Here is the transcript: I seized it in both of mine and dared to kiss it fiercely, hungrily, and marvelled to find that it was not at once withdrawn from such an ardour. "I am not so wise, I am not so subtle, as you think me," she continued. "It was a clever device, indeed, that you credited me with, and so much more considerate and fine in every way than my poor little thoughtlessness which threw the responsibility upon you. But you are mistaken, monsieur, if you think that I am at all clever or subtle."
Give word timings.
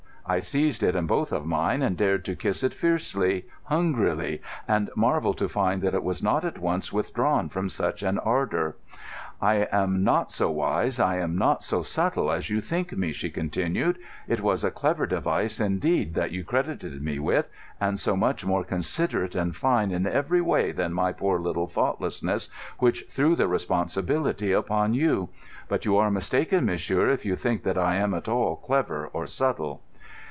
I 0.23 0.39
seized 0.39 0.81
it 0.81 0.95
in 0.95 1.07
both 1.07 1.33
of 1.33 1.45
mine 1.45 1.81
and 1.81 1.97
dared 1.97 2.23
to 2.25 2.37
kiss 2.37 2.63
it 2.63 2.73
fiercely, 2.73 3.47
hungrily, 3.63 4.41
and 4.65 4.89
marvelled 4.95 5.37
to 5.39 5.49
find 5.49 5.81
that 5.81 5.95
it 5.95 6.03
was 6.03 6.23
not 6.23 6.45
at 6.45 6.57
once 6.57 6.93
withdrawn 6.93 7.49
from 7.49 7.67
such 7.67 8.01
an 8.01 8.17
ardour. 8.17 8.77
"I 9.41 9.67
am 9.73 10.05
not 10.05 10.31
so 10.31 10.49
wise, 10.49 11.01
I 11.01 11.17
am 11.17 11.37
not 11.37 11.63
so 11.65 11.81
subtle, 11.83 12.31
as 12.31 12.49
you 12.49 12.61
think 12.61 12.95
me," 12.95 13.11
she 13.11 13.29
continued. 13.29 13.97
"It 14.25 14.39
was 14.39 14.63
a 14.63 14.71
clever 14.71 15.05
device, 15.05 15.59
indeed, 15.59 16.13
that 16.13 16.31
you 16.31 16.45
credited 16.45 17.03
me 17.03 17.19
with, 17.19 17.49
and 17.81 17.99
so 17.99 18.15
much 18.15 18.45
more 18.45 18.63
considerate 18.63 19.35
and 19.35 19.53
fine 19.53 19.91
in 19.91 20.07
every 20.07 20.39
way 20.39 20.71
than 20.71 20.93
my 20.93 21.11
poor 21.11 21.39
little 21.41 21.67
thoughtlessness 21.67 22.47
which 22.79 23.03
threw 23.09 23.35
the 23.35 23.49
responsibility 23.49 24.53
upon 24.53 24.93
you. 24.93 25.27
But 25.67 25.83
you 25.83 25.97
are 25.97 26.09
mistaken, 26.11 26.63
monsieur, 26.67 27.09
if 27.09 27.25
you 27.25 27.35
think 27.35 27.63
that 27.63 27.77
I 27.77 27.95
am 27.95 28.13
at 28.13 28.29
all 28.29 28.55
clever 28.55 29.07
or 29.11 29.27
subtle." 29.27 29.81